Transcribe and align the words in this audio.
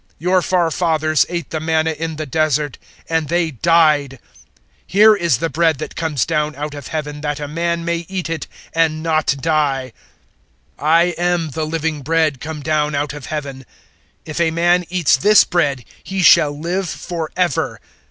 006:049 0.15 0.15
Your 0.17 0.41
forefathers 0.41 1.25
ate 1.29 1.49
the 1.51 1.59
manna 1.59 1.91
in 1.91 2.15
the 2.15 2.25
Desert, 2.25 2.79
and 3.07 3.27
they 3.27 3.51
died. 3.51 4.13
006:050 4.17 4.19
Here 4.87 5.15
is 5.15 5.37
the 5.37 5.49
bread 5.51 5.77
that 5.77 5.95
comes 5.95 6.25
down 6.25 6.55
out 6.55 6.73
of 6.73 6.87
Heaven 6.87 7.21
that 7.21 7.39
a 7.39 7.47
man 7.47 7.85
may 7.85 8.07
eat 8.09 8.27
it 8.27 8.47
and 8.73 9.03
not 9.03 9.35
die. 9.39 9.93
006:051 10.79 10.87
I 10.87 11.03
am 11.19 11.49
the 11.51 11.65
living 11.65 12.01
bread 12.01 12.41
come 12.41 12.61
down 12.63 12.95
out 12.95 13.13
of 13.13 13.27
Heaven. 13.27 13.63
If 14.25 14.41
a 14.41 14.49
man 14.49 14.85
eats 14.89 15.17
this 15.17 15.43
bread, 15.43 15.85
he 16.03 16.23
shall 16.23 16.59
live 16.59 16.89
for 16.89 17.29
ever. 17.37 17.79